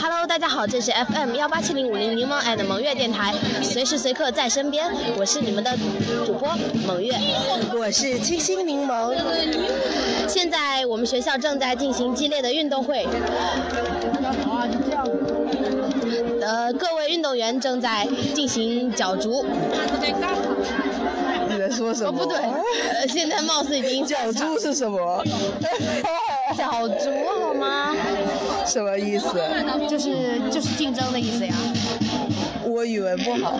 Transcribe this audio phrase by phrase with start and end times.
[0.00, 5.76] Hello，大家好，这是 FM 幺八七零五零柠檬 and 萌月电台，随时随刻在身边，我是你们的
[6.24, 6.48] 主播
[6.86, 7.14] 萌月。
[7.78, 9.14] 我是清新柠檬。
[10.28, 13.06] 现在我们学校正在进行激烈的运动会，
[16.42, 19.44] 呃，各位运动员正在进行角逐。
[21.92, 22.08] 你在说什么？
[22.08, 22.36] 哦，不对，
[23.00, 25.22] 呃，现在貌似已经角逐是什么？
[26.56, 27.10] 角逐
[27.42, 27.94] 好吗？
[28.66, 29.28] 什么意思？
[29.88, 31.54] 就是就是竞争的意思呀。
[32.64, 33.58] 我语文不好。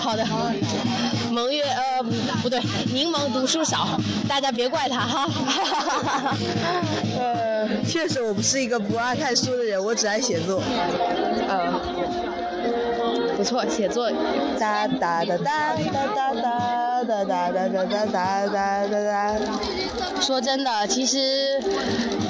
[0.00, 0.24] 好的，
[1.32, 2.02] 蒙月呃
[2.42, 2.60] 不对，
[2.92, 5.28] 柠檬读书少，大家别怪他哈。
[7.18, 10.62] 呃，确实我不是一个不爱看书的人，我只爱写作。
[11.48, 11.80] 呃，
[13.36, 14.10] 不错，写作。
[14.58, 19.38] 哒哒哒哒哒哒哒哒哒哒哒哒哒哒哒。
[20.20, 21.60] 说真的，其实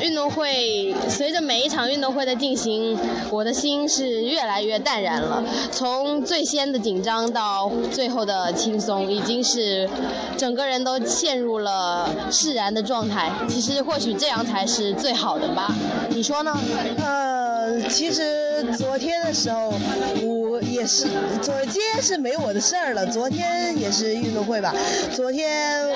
[0.00, 2.96] 运动会随着每一场运动会的进行，
[3.30, 5.42] 我的心是越来越淡然了。
[5.72, 9.90] 从最先的紧张到最后的轻松，已经是
[10.36, 13.32] 整个人都陷入了释然的状态。
[13.48, 15.74] 其实或许这样才是最好的吧？
[16.10, 16.56] 你说呢？
[16.98, 19.74] 呃，其实昨天的时候，
[20.22, 20.41] 我
[20.72, 21.06] 也是，
[21.42, 23.06] 昨天是没我的事儿了。
[23.06, 24.74] 昨天也是运动会吧？
[25.14, 25.86] 昨天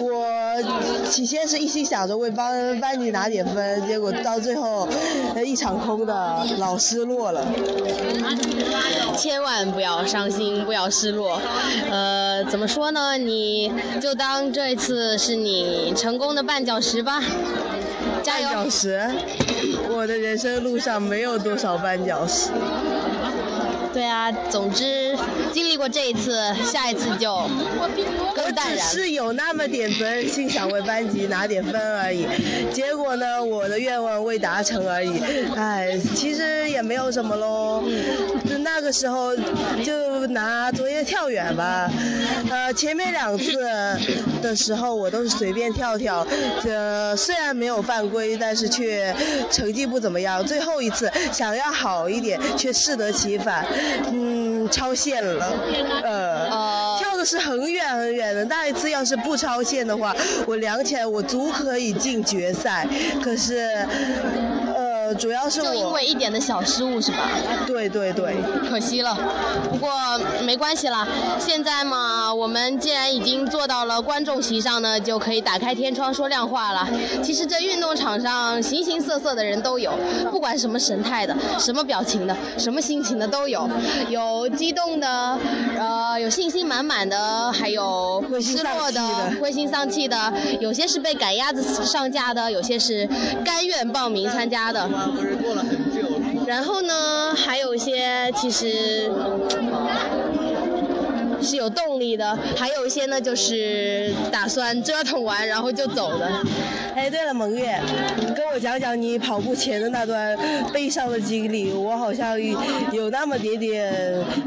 [0.00, 0.26] 我
[1.10, 4.86] 起先是一心想着为班班级拿点分，结果到最后
[5.44, 7.46] 一场空的，老失落了。
[9.16, 11.40] 千万不要伤心，不要失落。
[11.90, 13.16] 呃，怎么说呢？
[13.16, 17.22] 你就当这一次是你成功的绊脚石吧。
[18.22, 18.48] 加油！
[18.48, 19.00] 绊脚石，
[19.88, 22.50] 我的人生路上没有多少绊脚石。
[23.96, 25.16] 对啊，总之
[25.54, 26.38] 经历过这一次，
[26.70, 27.34] 下一次就
[28.34, 28.76] 更淡然。
[28.76, 32.26] 我只是有那么点分，心想为班级拿点分而已。
[32.74, 35.18] 结果呢，我的愿望未达成而已。
[35.56, 37.84] 哎，其实也没有什么喽。
[38.46, 39.34] 就那个时候，
[39.82, 41.90] 就拿昨天跳远吧。
[42.50, 43.54] 呃，前面两次
[44.42, 46.26] 的时候，我都是随便跳跳，
[46.68, 49.14] 呃，虽然没有犯规，但是却
[49.50, 50.44] 成绩不怎么样。
[50.44, 53.64] 最后一次想要好一点，却适得其反。
[54.12, 55.46] 嗯，超线了，
[56.04, 58.44] 呃，跳的是很远很远的。
[58.44, 60.14] 那一次要是不超线的话，
[60.46, 62.86] 我量起来我足可以进决赛。
[63.24, 63.56] 可是，
[64.22, 64.55] 呃，
[65.18, 67.28] 主要是就因为一点的小失误是吧？
[67.66, 68.36] 对对对，
[68.68, 69.16] 可惜了。
[69.70, 69.90] 不过
[70.44, 71.06] 没关系啦，
[71.38, 76.86] 现在嘛，我们既然已经坐到了观众席上呢，就可以打开天窗说亮话了。
[77.22, 79.92] 其实这运动场上形形色色的人都有，
[80.30, 83.68] 不管什么神态的、什么表情的、什么心情的都有。
[84.08, 85.38] 有激动的，
[85.78, 89.00] 呃，有信心满满的，还有失落的、
[89.40, 93.08] 灰心丧气的，有些是被赶鸭子上架的，有些是
[93.44, 94.88] 甘愿报名参加的。
[96.46, 99.10] 然后呢，还有一些其实。
[101.42, 106.26] 是有动力的，还有一些呢，就是打算折腾完然后就走的。
[106.94, 107.78] 哎，对了，蒙月，
[108.18, 110.36] 你跟我讲讲你跑步前的那段
[110.72, 112.40] 悲伤的经历，我好像
[112.90, 113.94] 有那么点点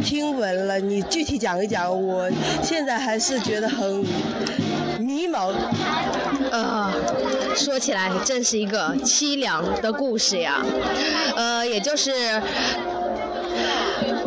[0.04, 2.30] 听闻了，你具体讲一讲，我
[2.62, 4.04] 现在还是觉得很
[5.00, 5.54] 迷茫。
[6.52, 6.92] 呃，
[7.56, 10.64] 说起来真是一个凄凉的故事呀。
[11.36, 12.42] 呃，也就是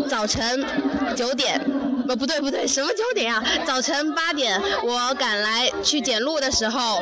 [0.09, 0.65] 早晨
[1.17, 1.61] 九点。
[2.09, 3.43] 呃不对不对，什么九点啊？
[3.65, 7.01] 早晨八点，我赶来去捡路的时候，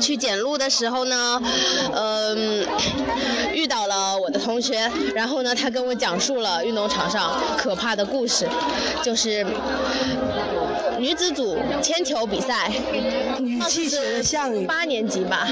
[0.00, 1.42] 去捡路的时候呢，
[1.92, 2.64] 嗯，
[3.52, 8.48] 遇到了我的同学，然后呢，他跟我讲述了运动场上可怕的故事，
[9.02, 9.44] 就是
[11.00, 12.70] 女子组铅球比赛，
[13.42, 15.48] 语气学像八年级吧，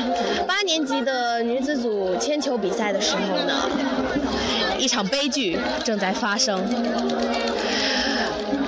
[0.46, 3.70] 八年级的女子组铅球比赛的时候呢，
[4.78, 6.62] 一场悲剧正在发生。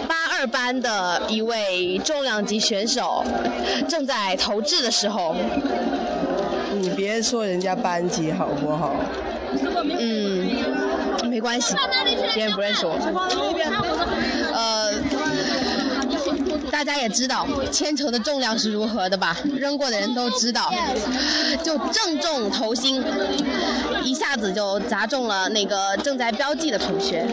[0.08, 3.22] 八二班的一位重量级选手
[3.86, 5.36] 正在投掷的时候，
[6.80, 8.96] 你别说人家班级好不好？
[9.98, 10.48] 嗯，
[11.28, 11.76] 没关系，
[12.34, 12.94] 别人不认识我。
[14.52, 14.92] 呃，
[16.70, 19.36] 大家也知道铅球的重量是如何的吧？
[19.58, 20.70] 扔过的人都知道，
[21.62, 23.02] 就正中头心，
[24.02, 27.26] 一下子就砸中了那个正在标记的同学，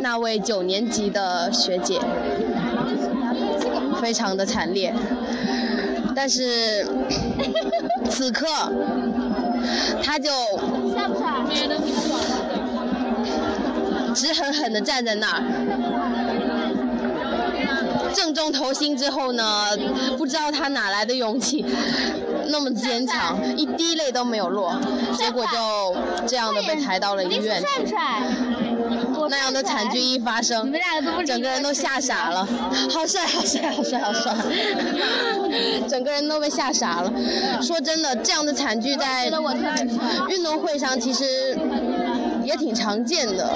[0.00, 2.00] 那位九年级的学姐，
[4.00, 4.94] 非常的惨烈。
[6.16, 6.86] 但是
[8.08, 8.46] 此刻，
[10.02, 10.30] 他就
[14.14, 15.42] 直狠狠地站在那儿。
[18.14, 19.68] 正中头心之后呢，
[20.16, 21.64] 不知道他哪来的勇气，
[22.48, 24.74] 那么坚强，一滴泪都没有落，
[25.18, 25.96] 结果就
[26.26, 27.62] 这样的被抬到了医院。
[29.30, 30.70] 那样的惨剧一发生，
[31.26, 32.46] 整个人都吓傻了。
[32.92, 34.34] 好帅，好帅，好帅，好帅！
[35.88, 37.10] 整个人都被吓傻了。
[37.62, 39.24] 说真的，这样的惨剧在
[40.28, 41.56] 运动会上其实
[42.44, 43.48] 也挺常见的，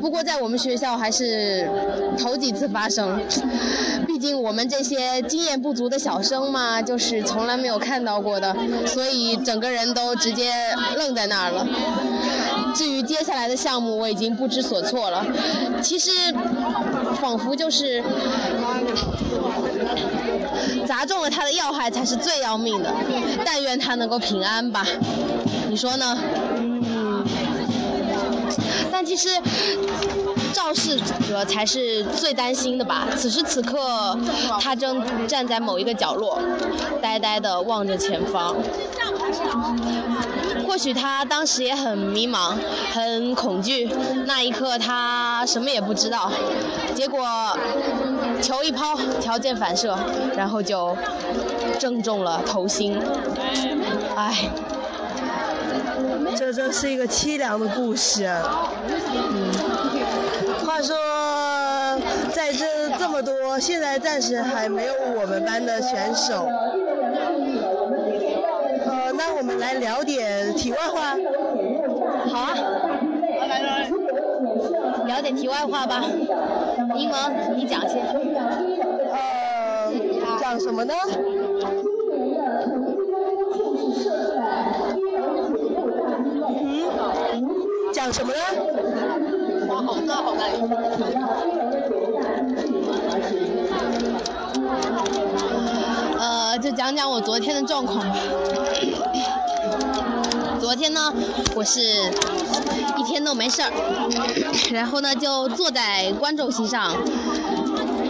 [0.00, 1.68] 不过在我们学校还是
[2.18, 3.20] 头几次发生。
[4.06, 8.54] 毕竟我们这些经验不足的小生嘛，就是从来没有看到过的，
[8.86, 10.52] 所以整个人都直接
[10.96, 11.66] 愣在那儿了。
[12.74, 15.26] 至于接下来的项目，我已经不知所措了。
[15.82, 16.10] 其实，
[17.20, 18.02] 仿佛就是
[20.86, 22.92] 砸中了他的要害才是最要命的。
[23.44, 24.86] 但愿他能够平安吧，
[25.68, 26.18] 你说呢？
[29.10, 29.28] 其实，
[30.52, 30.96] 肇事
[31.28, 33.08] 者才是最担心的吧。
[33.16, 34.16] 此时此刻，
[34.60, 36.38] 他正站在某一个角落，
[37.02, 38.54] 呆呆地望着前方。
[40.64, 42.54] 或许他当时也很迷茫，
[42.92, 43.90] 很恐惧。
[44.26, 46.30] 那一刻他什么也不知道，
[46.94, 47.26] 结果
[48.40, 49.98] 球一抛，条件反射，
[50.36, 50.96] 然后就
[51.80, 52.96] 正中了头心。
[54.14, 54.48] 唉，
[56.36, 58.24] 这真是一个凄凉的故事。
[58.24, 59.52] 嗯，
[60.64, 60.96] 话说
[62.32, 66.46] 在这这么多，现在暂时还没有我们班的选手。
[68.86, 71.16] 呃那我们来聊点题外话。
[72.30, 72.54] 好啊，
[73.40, 73.90] 来来来
[75.06, 76.02] 聊点题外话吧。
[76.96, 77.18] 英文
[77.56, 78.02] 你讲先。
[79.12, 79.92] 呃，
[80.40, 80.94] 讲什么呢？
[88.00, 88.38] 讲什么呢？
[89.68, 90.44] 哇，好大好大。
[96.18, 98.16] 呃，就讲讲我昨天的状况吧。
[100.58, 101.12] 昨天呢，
[101.54, 103.70] 我是一天都没事儿，
[104.72, 106.96] 然后呢就坐在观众席上，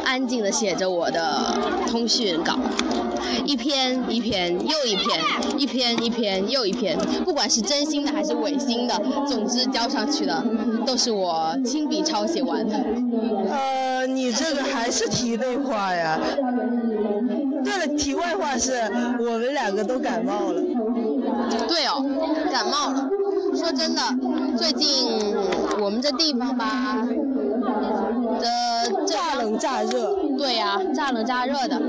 [0.04, 1.52] 安静的写着我的
[1.88, 2.56] 通讯稿，
[3.44, 5.20] 一篇一篇又一篇，
[5.58, 10.44] 一篇一篇又一篇，不管是真心的还是违心的，总之交上去的
[10.86, 12.84] 都是我亲笔抄写完的。
[13.50, 16.18] 呃，你这个还是题内话呀？
[17.64, 18.72] 对了，题外话是
[19.18, 20.60] 我们两个都感冒了。
[21.68, 22.04] 对哦，
[22.50, 23.08] 感冒了。
[23.54, 24.00] 说真的，
[24.56, 25.34] 最近
[25.80, 27.04] 我们这地方吧，
[27.60, 30.16] 的乍冷乍热。
[30.38, 31.80] 对呀，乍冷乍热的，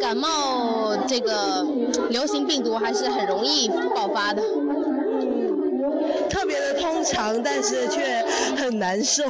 [0.00, 1.64] 感冒这个
[2.10, 4.42] 流行病毒还是很容易爆发的。
[6.28, 8.24] 特别的通常，但是却
[8.56, 9.22] 很难受。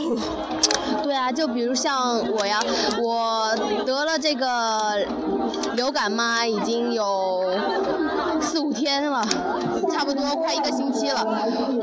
[1.02, 2.60] 对啊，就比如像我呀，
[3.02, 3.54] 我
[3.84, 5.04] 得了这个
[5.74, 7.52] 流感嘛，已经有
[8.42, 9.24] 四五天了，
[9.92, 11.24] 差不多快一个星期了，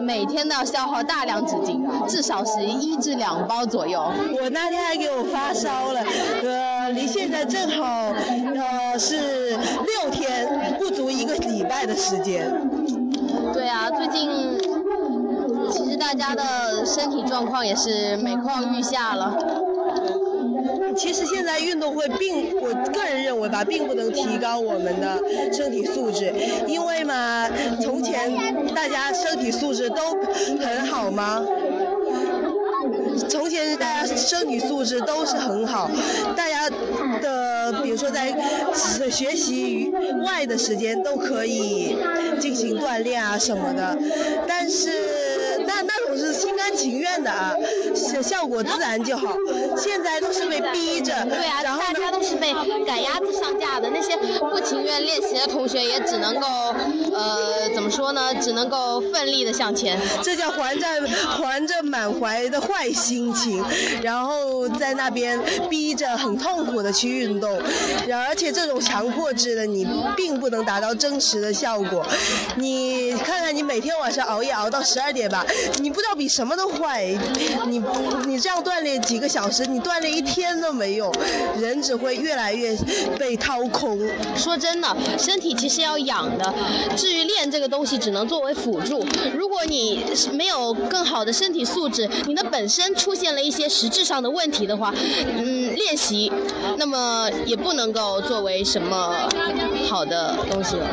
[0.01, 4.01] 每天都要消耗大量纸巾，至少是一至两包左右。
[4.41, 6.01] 我那天还给我发烧了，
[6.44, 12.51] 呃，离现在正好呃是六天，不足一个礼拜的时间。
[13.53, 14.29] 对啊，最近。
[15.71, 19.38] 其实大家的身体状况也是每况愈下了。
[20.99, 25.17] 其实现在运动会并，我个人认为吧，并不能提高我们的
[25.53, 26.33] 身体素质，
[26.67, 27.49] 因为嘛，
[27.81, 28.29] 从前
[28.75, 29.95] 大家身体素质都
[30.59, 31.45] 很好吗？
[33.29, 35.89] 从前大家身体素质都是很好，
[36.35, 36.69] 大家
[37.21, 38.33] 的比如说在
[39.09, 39.94] 学习
[40.25, 41.95] 外的时间都可以
[42.39, 43.97] 进行锻炼啊什么的，
[44.47, 44.89] 但是
[46.80, 47.54] 情愿的啊，
[47.94, 49.36] 效效果自然就好。
[49.78, 52.54] 现在都是被逼着，对啊，然后大家都是被
[52.86, 56.48] 赶鸭子上架的，那些不情愿练习的同学也只能够
[57.14, 58.33] 呃怎么说呢？
[58.36, 60.00] 只能够奋力的向前。
[60.24, 60.88] 这叫还着
[61.28, 63.09] 还着满怀的坏心。
[63.09, 63.66] 心情，
[64.04, 67.59] 然后在那边逼着很痛苦的去运动，
[68.07, 72.06] 然而且这种强迫制的你并不能达到真实的效果。
[72.56, 75.44] 你看看你每天晚上熬夜熬到十二点吧，
[75.80, 77.06] 你不知道比什么都坏。
[77.68, 77.81] 你
[78.28, 81.11] 你这样锻炼几个小时，你锻炼一天都没用，
[81.59, 82.76] 人只会越来越
[83.18, 83.99] 被掏空。
[84.35, 86.54] 说真的，身体其实要养的，
[86.97, 89.06] 至于练这个东西只能作为辅助。
[89.35, 92.90] 如果你没有更好的身体素质，你的本身。
[92.95, 94.94] 出现了一些实质上的问题的话，
[95.38, 96.30] 嗯，练习，
[96.78, 99.16] 那么也不能够作为什么
[99.88, 100.85] 好的东西了。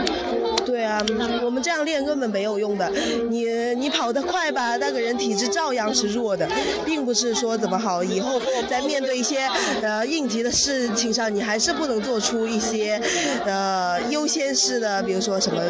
[0.66, 1.00] 对啊，
[1.44, 2.90] 我们这样练根本没有用的。
[3.30, 3.46] 你
[3.76, 6.46] 你跑得快吧，那个人体质照样是弱的，
[6.84, 8.02] 并不是说怎么好。
[8.02, 9.48] 以后在面对一些
[9.80, 13.00] 呃应急的事情上，你还是不能做出一些
[13.46, 15.62] 呃优先式的，比如说什么。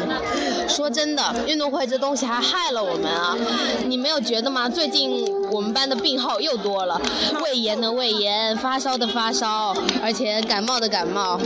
[0.67, 3.37] 说真的，运动会这东西还害了我们啊！
[3.85, 4.67] 你没有觉得吗？
[4.67, 6.99] 最近我们班的病号又多了，
[7.43, 11.39] 胃炎的胃炎，发烧的发烧，而且感冒的感冒，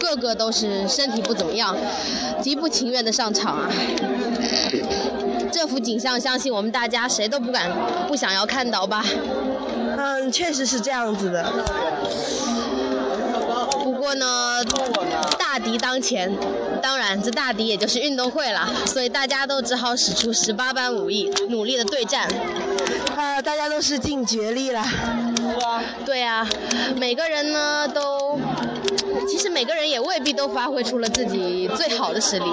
[0.00, 1.76] 个个都是身体不怎么样，
[2.46, 3.68] 极不情愿的上场啊！
[5.50, 7.68] 这幅景象，相信我们大家谁都不敢
[8.06, 9.04] 不想要看到吧？
[9.98, 11.44] 嗯，确实是这样子的。
[14.06, 14.62] 不过呢，
[15.36, 16.32] 大敌当前，
[16.80, 22.28] 当然这大敌也就是运动会了，所以大家都只好使出十八般武艺，努力的对战。
[23.16, 24.80] 啊，大家都是尽全力了。
[26.04, 26.46] 对啊，
[26.94, 28.38] 每个人呢都，
[29.28, 32.44] 其实每个人也未必都发挥出了自己最好的实力。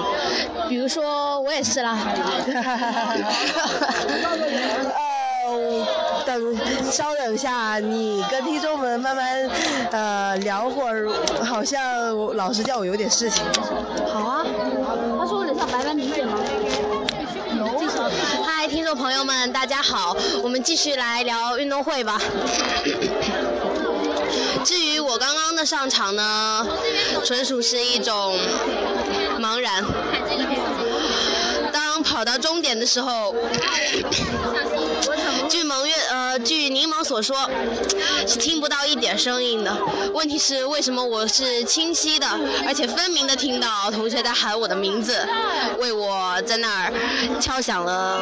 [0.68, 1.96] 比如说我也是啦。
[5.46, 5.86] 呃，
[6.24, 6.56] 等
[6.90, 9.50] 稍等一下，你跟听众们慢慢
[9.90, 11.10] 呃聊会儿，
[11.44, 13.44] 好像老师叫我有点事情。
[14.12, 14.46] 好啊。
[15.18, 16.38] 他说我得上白班理解吗？
[18.44, 22.18] 嗨，听众朋友们，大家好，我们继续来聊运动会吧。
[24.64, 26.66] 至于我刚刚的上场呢，
[27.24, 28.38] 纯属是一种
[29.38, 29.84] 茫然。
[31.72, 33.34] 当跑到终点的时候，
[35.48, 37.36] 据蒙月呃，据柠檬所说，
[38.26, 39.76] 是听不到一点声音的。
[40.12, 42.26] 问题是为什么我是清晰的，
[42.66, 45.26] 而且分明的听到同学在喊我的名字，
[45.78, 46.92] 为我在那儿
[47.40, 48.20] 敲响了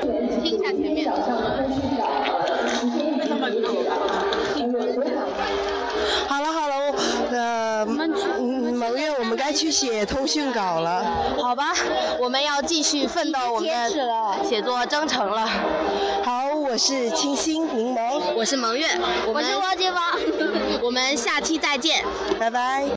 [0.00, 0.30] 鼓。
[0.42, 1.10] 听一下前面。
[6.28, 6.74] 好了好了，
[7.30, 7.84] 呃，
[8.38, 11.04] 嗯，蒙月，我们该去写通讯稿了。
[11.36, 11.72] 好吧，
[12.20, 15.44] 我们要继续奋斗我们的写作征程了。
[16.22, 18.86] 好，我是清新柠檬，我是蒙月，
[19.26, 20.04] 我是汪金芳，
[20.84, 22.04] 我们下期再见，
[22.38, 22.86] 拜拜。